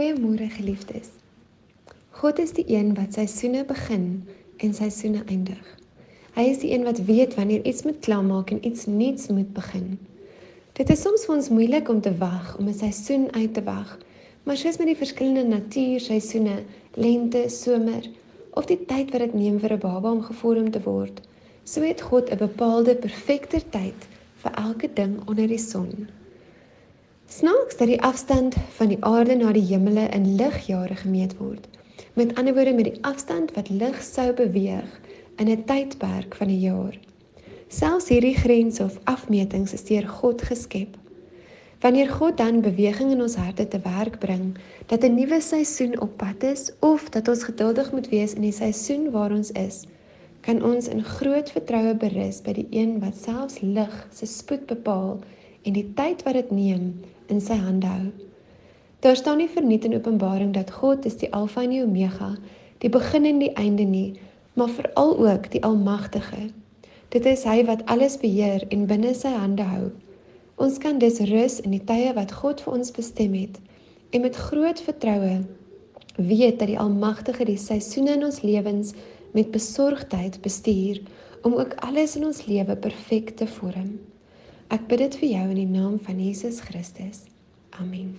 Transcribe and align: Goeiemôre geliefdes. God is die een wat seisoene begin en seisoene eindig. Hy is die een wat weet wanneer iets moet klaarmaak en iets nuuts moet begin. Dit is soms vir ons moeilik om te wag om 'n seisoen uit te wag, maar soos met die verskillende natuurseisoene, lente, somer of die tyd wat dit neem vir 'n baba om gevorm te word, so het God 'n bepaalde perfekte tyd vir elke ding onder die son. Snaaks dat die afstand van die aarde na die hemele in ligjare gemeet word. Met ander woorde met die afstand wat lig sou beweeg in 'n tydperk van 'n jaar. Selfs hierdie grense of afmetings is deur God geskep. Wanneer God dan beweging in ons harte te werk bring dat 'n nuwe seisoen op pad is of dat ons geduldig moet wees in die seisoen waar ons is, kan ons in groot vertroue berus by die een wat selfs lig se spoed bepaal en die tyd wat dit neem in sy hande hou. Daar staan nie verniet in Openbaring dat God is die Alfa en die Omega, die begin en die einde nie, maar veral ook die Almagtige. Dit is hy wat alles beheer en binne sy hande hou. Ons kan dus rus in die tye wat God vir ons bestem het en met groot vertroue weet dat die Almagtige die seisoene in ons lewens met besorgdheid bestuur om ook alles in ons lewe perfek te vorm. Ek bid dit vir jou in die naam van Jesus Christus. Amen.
Goeiemôre 0.00 0.46
geliefdes. 0.48 1.10
God 2.16 2.38
is 2.40 2.54
die 2.56 2.64
een 2.72 2.94
wat 2.96 3.12
seisoene 3.12 3.66
begin 3.68 4.04
en 4.64 4.70
seisoene 4.72 5.20
eindig. 5.28 5.66
Hy 6.32 6.44
is 6.48 6.62
die 6.62 6.70
een 6.72 6.86
wat 6.86 7.02
weet 7.04 7.34
wanneer 7.36 7.66
iets 7.68 7.82
moet 7.84 7.98
klaarmaak 8.06 8.48
en 8.54 8.62
iets 8.64 8.86
nuuts 8.88 9.26
moet 9.28 9.50
begin. 9.52 9.98
Dit 10.78 10.88
is 10.88 11.02
soms 11.04 11.26
vir 11.28 11.34
ons 11.34 11.50
moeilik 11.52 11.90
om 11.92 12.00
te 12.00 12.14
wag 12.22 12.54
om 12.56 12.70
'n 12.72 12.78
seisoen 12.78 13.26
uit 13.36 13.52
te 13.54 13.62
wag, 13.66 13.98
maar 14.48 14.56
soos 14.56 14.78
met 14.80 14.88
die 14.88 14.96
verskillende 15.02 15.44
natuurseisoene, 15.44 16.62
lente, 16.94 17.42
somer 17.48 18.08
of 18.56 18.64
die 18.72 18.80
tyd 18.86 19.12
wat 19.12 19.20
dit 19.20 19.34
neem 19.34 19.58
vir 19.60 19.74
'n 19.76 19.84
baba 19.84 20.12
om 20.12 20.22
gevorm 20.22 20.70
te 20.70 20.80
word, 20.80 21.20
so 21.64 21.82
het 21.82 22.00
God 22.00 22.32
'n 22.32 22.40
bepaalde 22.46 22.96
perfekte 22.96 23.60
tyd 23.68 24.08
vir 24.36 24.52
elke 24.64 24.88
ding 24.94 25.20
onder 25.28 25.46
die 25.46 25.60
son. 25.60 26.08
Snaaks 27.30 27.76
dat 27.76 27.86
die 27.86 28.02
afstand 28.02 28.56
van 28.74 28.88
die 28.90 29.04
aarde 29.06 29.36
na 29.38 29.52
die 29.54 29.62
hemele 29.62 30.08
in 30.10 30.24
ligjare 30.34 30.96
gemeet 30.98 31.36
word. 31.38 31.66
Met 32.18 32.32
ander 32.34 32.54
woorde 32.54 32.72
met 32.74 32.88
die 32.88 33.02
afstand 33.06 33.52
wat 33.54 33.68
lig 33.70 34.00
sou 34.02 34.32
beweeg 34.34 34.96
in 35.36 35.46
'n 35.48 35.62
tydperk 35.64 36.34
van 36.34 36.48
'n 36.50 36.60
jaar. 36.60 36.98
Selfs 37.68 38.08
hierdie 38.08 38.34
grense 38.34 38.82
of 38.84 38.98
afmetings 39.04 39.72
is 39.72 39.84
deur 39.84 40.08
God 40.08 40.42
geskep. 40.42 40.96
Wanneer 41.80 42.10
God 42.10 42.36
dan 42.36 42.60
beweging 42.60 43.10
in 43.10 43.22
ons 43.22 43.34
harte 43.34 43.68
te 43.68 43.80
werk 43.84 44.18
bring 44.18 44.58
dat 44.86 45.04
'n 45.04 45.14
nuwe 45.14 45.40
seisoen 45.40 46.00
op 46.00 46.16
pad 46.16 46.42
is 46.42 46.72
of 46.80 47.08
dat 47.08 47.28
ons 47.28 47.42
geduldig 47.42 47.92
moet 47.92 48.08
wees 48.08 48.34
in 48.34 48.42
die 48.42 48.52
seisoen 48.52 49.10
waar 49.10 49.30
ons 49.30 49.50
is, 49.50 49.86
kan 50.40 50.64
ons 50.64 50.88
in 50.88 51.04
groot 51.04 51.50
vertroue 51.50 51.94
berus 51.94 52.42
by 52.42 52.52
die 52.52 52.66
een 52.70 53.00
wat 53.00 53.16
selfs 53.16 53.60
lig 53.60 54.08
se 54.12 54.26
spoed 54.26 54.66
bepaal 54.66 55.18
en 55.62 55.72
die 55.72 55.92
tyd 55.94 56.22
wat 56.22 56.34
dit 56.34 56.50
neem 56.50 57.00
in 57.30 57.40
sy 57.40 57.56
hande 57.58 57.86
hou. 57.86 58.08
Daar 59.00 59.16
staan 59.16 59.38
nie 59.40 59.48
verniet 59.48 59.84
in 59.88 59.94
Openbaring 59.96 60.52
dat 60.52 60.70
God 60.70 61.06
is 61.08 61.16
die 61.16 61.30
Alfa 61.32 61.62
en 61.62 61.72
die 61.72 61.82
Omega, 61.82 62.34
die 62.84 62.90
begin 62.92 63.24
en 63.24 63.38
die 63.40 63.52
einde 63.56 63.86
nie, 63.88 64.20
maar 64.54 64.68
veral 64.68 65.14
ook 65.18 65.50
die 65.50 65.62
Almagtige. 65.64 66.50
Dit 67.08 67.26
is 67.26 67.46
hy 67.48 67.62
wat 67.64 67.86
alles 67.90 68.18
beheer 68.20 68.66
en 68.68 68.84
binne 68.90 69.14
sy 69.16 69.32
hande 69.32 69.64
hou. 69.66 69.88
Ons 70.60 70.76
kan 70.78 70.98
dus 71.00 71.22
rus 71.30 71.60
in 71.64 71.72
die 71.72 71.84
tye 71.88 72.12
wat 72.18 72.34
God 72.42 72.60
vir 72.60 72.76
ons 72.76 72.92
bestem 72.92 73.32
het 73.38 73.56
en 74.10 74.26
met 74.26 74.36
groot 74.36 74.80
vertroue 74.84 75.40
weet 76.20 76.58
dat 76.58 76.68
die 76.68 76.78
Almagtige 76.78 77.46
die 77.48 77.58
seisoene 77.58 78.18
in 78.18 78.24
ons 78.28 78.42
lewens 78.44 78.92
met 79.32 79.50
besorgdheid 79.54 80.40
bestuur 80.44 81.00
om 81.42 81.54
ook 81.54 81.74
alles 81.86 82.16
in 82.16 82.26
ons 82.28 82.44
lewe 82.46 82.76
perfek 82.76 83.30
te 83.36 83.46
vorm. 83.46 83.98
Ek 84.70 84.84
bid 84.86 85.00
dit 85.02 85.16
vir 85.18 85.30
jou 85.32 85.46
in 85.50 85.58
die 85.58 85.66
naam 85.66 85.96
van 86.06 86.20
Jesus 86.22 86.60
Christus. 86.62 87.24
Amen. 87.82 88.09